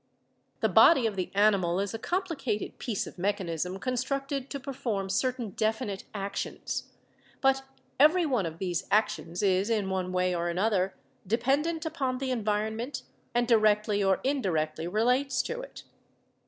The 0.61 0.67
body 0.67 1.05
of 1.05 1.15
the 1.15 1.29
animal 1.35 1.79
is 1.79 1.93
a 1.93 1.99
complicated 1.99 2.79
piece 2.79 3.05
of 3.05 3.19
mechanism 3.19 3.77
constructed 3.77 4.49
to 4.49 4.59
perform 4.59 5.09
certain 5.11 5.51
definite 5.51 6.05
actions. 6.11 6.89
But 7.39 7.61
every 7.99 8.25
one 8.25 8.47
of 8.47 8.57
these 8.57 8.87
actions 8.89 9.43
is 9.43 9.69
in 9.69 9.91
one 9.91 10.11
way 10.11 10.33
or 10.33 10.49
another 10.49 10.95
dependent 11.27 11.85
upon 11.85 12.17
the 12.17 12.31
environment 12.31 13.03
and 13.35 13.47
directly 13.47 14.03
or 14.03 14.19
indirectly 14.23 14.87
relates 14.87 15.43
to 15.43 15.61
it. 15.61 15.83